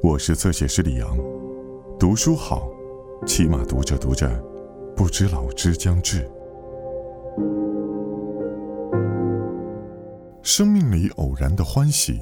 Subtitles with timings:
[0.00, 1.18] 我是侧写师李阳，
[1.98, 2.70] 读书好，
[3.26, 4.30] 起码读着读着，
[4.94, 6.24] 不知老之将至。
[10.40, 12.20] 生命里偶然的欢喜，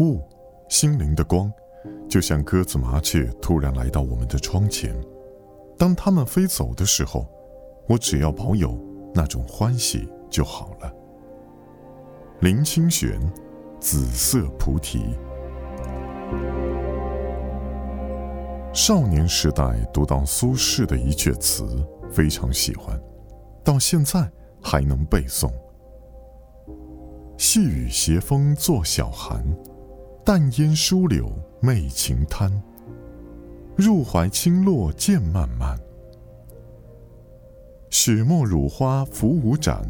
[0.00, 0.20] 雾，
[0.68, 1.50] 心灵的光，
[2.08, 4.92] 就像鸽子、麻雀突然来到我们的窗前。
[5.78, 7.24] 当它们飞走的时候，
[7.88, 8.76] 我只要保有
[9.14, 10.92] 那种欢喜就好了。
[12.40, 13.12] 林清玄，
[13.78, 14.98] 《紫色菩提》。
[18.74, 22.98] 少年时代读到苏轼的一阙词，非常喜欢，
[23.62, 24.30] 到现在
[24.62, 25.52] 还能背诵。
[27.36, 29.44] 细雨斜风作晓寒，
[30.24, 31.30] 淡烟疏柳
[31.60, 32.50] 媚晴滩。
[33.76, 35.78] 入怀轻落渐漫漫，
[37.90, 39.82] 雪沫乳花浮舞展，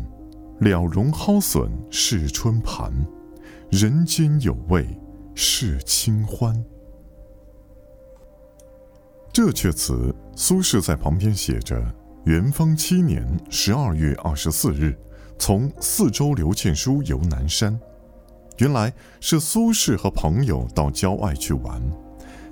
[0.59, 2.93] 了容蒿笋是春盘。
[3.71, 4.87] 人间有味
[5.37, 6.53] 是清欢。
[9.43, 11.85] 这阙词，苏轼在旁边写着
[12.27, 14.97] ：“元丰七年十二月二十四日。”
[15.37, 17.77] 从四周刘倩书游南山，
[18.59, 21.83] 原来是苏轼和朋友到郊外去玩，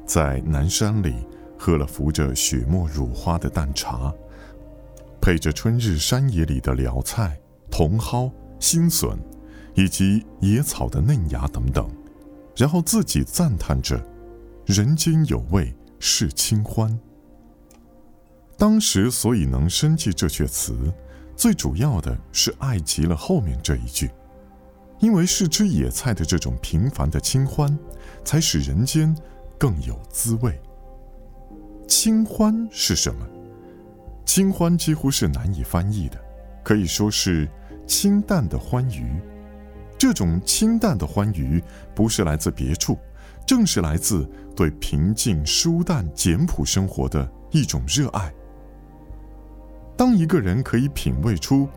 [0.05, 1.15] 在南山里
[1.57, 4.13] 喝了浮着雪沫乳花的淡茶，
[5.21, 7.39] 配着春日山野里的蓼菜、
[7.71, 9.17] 茼蒿、新笋，
[9.75, 11.89] 以及野草的嫩芽等等，
[12.57, 14.05] 然后自己赞叹着
[14.67, 16.99] ：“人间有味是清欢。”
[18.59, 20.93] 当时所以能生记这阙词。
[21.37, 24.11] 最主要的是爱极了后面这一句，
[24.99, 27.79] 因为是吃野菜的这种平凡的清欢，
[28.23, 29.17] 才使人间
[29.59, 30.61] 更有滋味。
[31.89, 33.27] 清欢是什么？
[34.27, 36.21] 清欢几乎是难以翻译的，
[36.63, 37.49] 可以说是
[37.87, 39.19] 清淡的欢愉。
[39.97, 42.99] 这种清淡的欢愉，不是来自别处，
[43.51, 48.33] 正是来自对平静、舒淡、简朴生活的一种热爱。
[49.97, 51.69] 当一个人可以品味出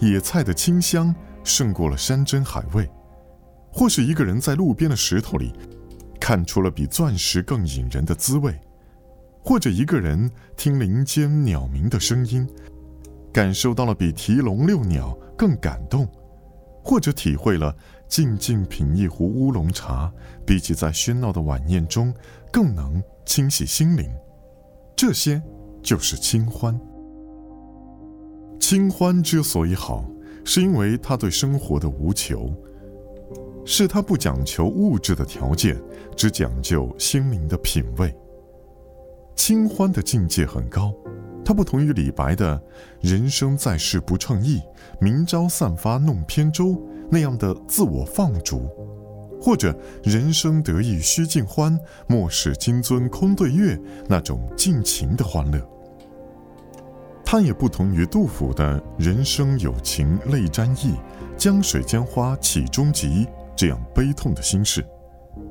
[0.00, 1.14] 野菜的清香
[1.44, 2.86] 胜过了山珍海味，
[3.72, 5.54] 或是一个人在路边的石头里
[6.20, 8.54] 看出了比钻石更引人的滋味，
[9.42, 12.46] 或者一个人听林间鸟鸣的声音，
[13.32, 16.06] 感受到了比提笼遛鸟更感动，
[16.84, 17.74] 或者体会了
[18.12, 20.12] 静静品一壶乌龙茶，
[20.44, 22.12] 比起在喧闹的晚宴中
[22.52, 24.06] 更能清洗心灵，
[24.94, 25.42] 这些
[25.82, 26.78] 就是清欢。
[28.60, 30.04] 清欢之所以好，
[30.44, 32.54] 是因为他对生活的无求，
[33.64, 35.82] 是他不讲求物质的条件，
[36.14, 38.14] 只讲究心灵的品味。
[39.34, 40.92] 清欢的境界很高，
[41.42, 42.62] 它不同于李白的
[43.00, 44.60] “人生在世不称意，
[45.00, 46.78] 明朝散发弄扁舟”
[47.12, 48.62] 那样的自我放逐，
[49.38, 53.78] 或者“人生得意须尽欢，莫使金樽空对月”
[54.08, 55.60] 那种尽情的欢乐。
[57.22, 60.94] 它也不同于杜甫的“人生有情泪沾衣，
[61.36, 64.82] 江水江花起终极”这样悲痛的心事，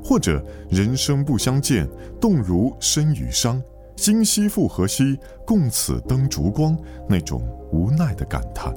[0.03, 1.87] 或者“人生不相见，
[2.19, 3.61] 动如参与商，
[3.95, 6.75] 今夕复何夕，共此灯烛光”
[7.07, 8.73] 那种无奈的感叹。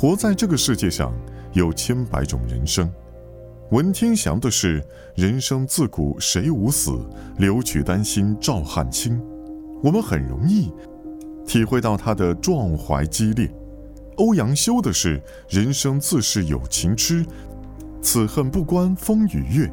[0.00, 1.12] 活在这个世界上，
[1.54, 2.88] 有千百种人生。
[3.72, 4.80] 文天祥的是
[5.16, 6.96] “人生自古谁无死，
[7.38, 9.20] 留取丹心照汗青”。
[9.82, 10.72] 我们很容易
[11.44, 13.52] 体会到他的壮怀激烈。
[14.18, 15.20] 欧阳修的是
[15.50, 17.26] “人生自是有情痴，
[18.00, 19.68] 此恨不关风与月”，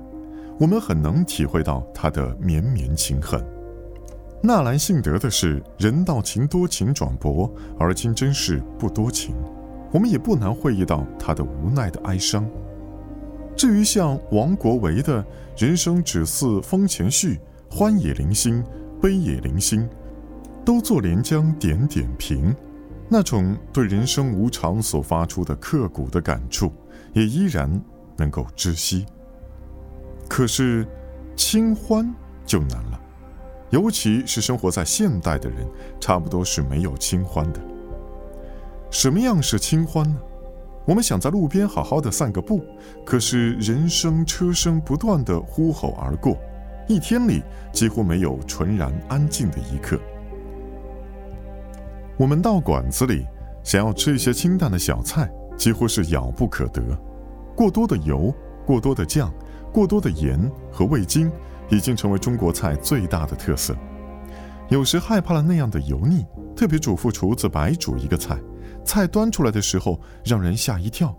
[0.57, 3.39] 我们很能体会到他的绵绵情恨。
[4.41, 7.47] 纳兰性德的是“人道情多情转薄，
[7.77, 9.35] 而今真是不多情”，
[9.95, 12.45] 我们也不难会意到他的无奈的哀伤。
[13.56, 15.25] 至于像王国维的
[15.56, 17.39] “人生只似风前絮，
[17.72, 18.61] 欢也零星。”
[19.01, 19.88] 悲也零星，
[20.66, 22.55] 都作连江点点平，
[23.07, 26.72] 那种对人生无常所发出的刻骨的感触，
[27.14, 27.69] 也依然
[28.17, 29.05] 能够知悉。
[30.28, 30.87] 可是，
[31.35, 32.11] 清欢
[32.46, 32.99] 就难了，
[33.69, 35.67] 尤其是生活在现代的人，
[35.99, 37.61] 差不多是没有清欢的。
[38.95, 40.15] 什么样是清欢呢？
[40.85, 42.63] 我们想在路边好好的散个步，
[43.05, 46.37] 可是人声车声不断的呼吼而过。
[46.87, 47.43] 一天里
[47.73, 49.99] 几乎没有纯然安静的一刻。
[52.17, 53.27] 我们到馆子里
[53.65, 56.81] 想要吃一些清淡的小菜，几乎是遥不可得。
[57.53, 58.33] 过多的油、
[58.65, 59.29] 过多的酱、
[59.73, 60.39] 过多的盐
[60.71, 61.29] 和味精，
[61.67, 63.75] 已经成为中国菜最大的特色。
[64.69, 66.25] 有时害怕了那样的油腻，
[66.55, 68.39] 特别嘱咐厨子白煮一个菜，
[68.85, 71.14] 菜端出来的时候让人吓一跳，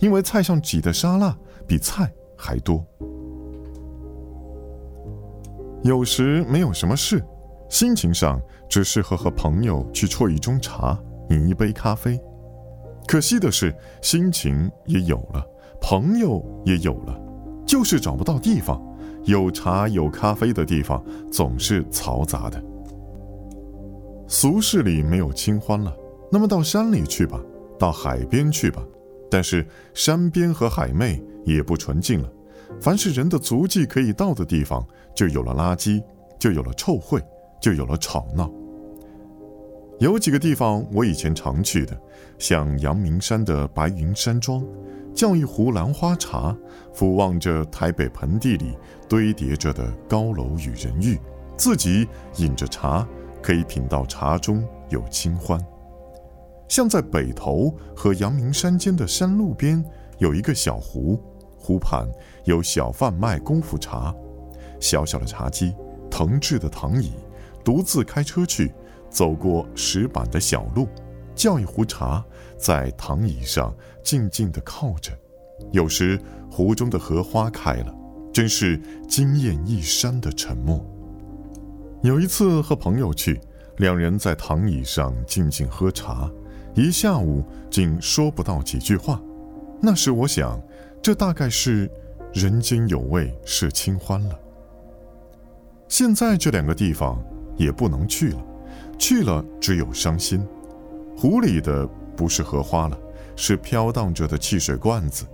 [0.00, 1.34] 因为菜上挤的沙拉
[1.66, 2.84] 比菜还多。
[5.82, 7.24] 有时没有什么事，
[7.68, 10.98] 心情上只适合和朋友去啜一盅茶，
[11.30, 12.20] 饮一杯咖啡。
[13.06, 15.44] 可惜的是，心情也有了，
[15.80, 17.20] 朋友也有了，
[17.66, 18.80] 就是找不到地方。
[19.24, 22.62] 有茶有咖啡的地方总是嘈杂的。
[24.26, 25.94] 俗世里没有清欢了，
[26.32, 27.38] 那么到山里去吧，
[27.78, 28.82] 到海边去吧。
[29.30, 32.32] 但是山边和海妹也不纯净了。
[32.80, 34.82] 凡是人的足迹可以到的地方，
[35.14, 36.02] 就有了垃圾，
[36.38, 37.22] 就有了臭秽，
[37.60, 38.50] 就有了吵闹。
[39.98, 41.94] 有几个地方我以前常去的，
[42.38, 44.64] 像阳明山的白云山庄。
[45.14, 46.56] 叫一壶兰花茶，
[46.94, 48.74] 俯望着台北盆地里
[49.06, 51.20] 堆叠着的高楼与人欲，
[51.54, 52.08] 自己
[52.38, 53.06] 饮着茶，
[53.42, 55.62] 可以品到茶中有清欢。
[56.72, 59.84] 像在北头和阳明山间的山路边，
[60.16, 61.20] 有一个小湖，
[61.58, 62.08] 湖畔
[62.46, 64.14] 有小贩卖功夫茶，
[64.80, 65.74] 小小的茶几，
[66.10, 67.12] 藤制的躺椅，
[67.62, 68.72] 独自开车去，
[69.10, 70.88] 走过石板的小路。
[71.34, 72.24] 叫一壶茶，
[72.56, 75.12] 在躺椅上静静地靠着。
[75.72, 76.18] 有时
[76.50, 77.94] 湖中的荷花开了，
[78.32, 80.82] 真是惊艳一山的沉默。
[82.02, 83.38] 有一次和朋友去，
[83.76, 86.30] 两人在躺椅上静静喝茶，
[86.74, 89.20] 一下午竟说不到几句话。
[89.80, 90.60] 那时我想，
[91.02, 91.90] 这大概是
[92.32, 94.38] 人间有味是清欢了。
[95.88, 97.22] 现在这两个地方
[97.56, 98.42] 也不能去了，
[98.98, 100.46] 去了只有伤心。
[101.16, 101.86] 湖里的
[102.16, 102.98] 不是荷花了，
[103.36, 105.26] 是飘荡着的汽水罐子。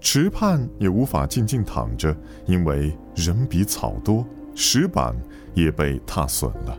[0.00, 4.24] 池畔也无法静静躺着，因为人比草多，
[4.54, 5.16] 石板
[5.54, 6.78] 也被踏损了。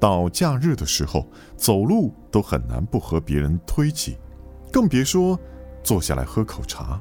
[0.00, 1.26] 到假日的时候，
[1.56, 4.16] 走路都很难不和别人推挤，
[4.72, 5.38] 更别说
[5.82, 6.98] 坐下来喝口茶。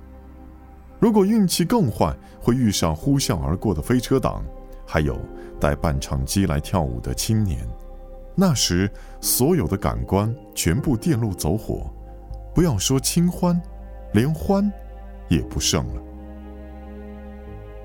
[0.99, 4.43] 如果运气更坏，会遇上呼啸而过的飞车党，
[4.85, 5.17] 还有
[5.57, 7.65] 带伴唱机来跳舞的青年。
[8.35, 8.91] 那时，
[9.21, 11.89] 所有的感官全部电路走火，
[12.53, 13.59] 不要说清欢，
[14.11, 14.69] 连欢
[15.29, 16.01] 也不剩了。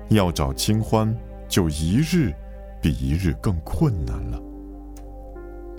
[0.09, 2.33] 要找清欢，就一日
[2.81, 4.41] 比一日更困难了。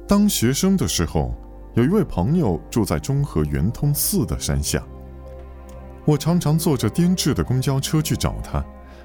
[0.09, 1.35] 当学生的时候，
[1.75, 4.83] 有一位朋友住在中和圆通寺的山下，
[6.05, 8.65] 我常常坐着颠制的公交车去找他，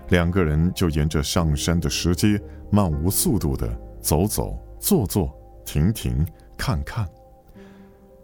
[0.09, 2.39] 两个人就沿着上山的石阶，
[2.69, 3.67] 漫无速度的
[3.99, 5.35] 走走坐坐。
[5.63, 6.25] 停停
[6.57, 7.07] 看看，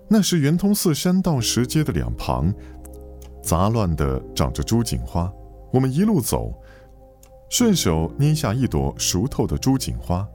[0.07, 2.53] 那时圆通寺山道石阶的两旁，
[3.43, 5.31] 杂乱的长着朱槿花。
[5.71, 6.51] 我们一路走，
[7.49, 10.27] 顺手捏下一朵熟透的朱槿花，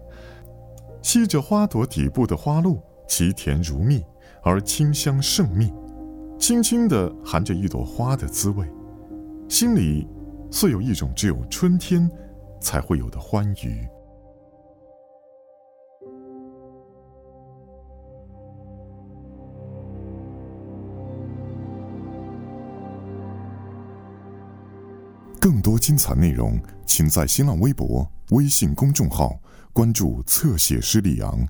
[1.02, 4.02] 吸着花朵底部的花露，其甜如蜜，
[4.42, 5.70] 而清香胜蜜，
[6.38, 8.66] 轻轻地含着一朵花的滋味，
[9.48, 10.08] 心里
[10.50, 12.08] 似有一种只有春天
[12.60, 13.86] 才会有的欢愉。
[25.40, 26.56] 更多精彩内容，
[26.86, 29.38] 请在新浪微博、微信公众号
[29.74, 31.46] 关注“侧写师李昂”。